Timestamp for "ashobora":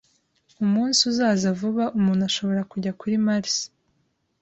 2.29-2.61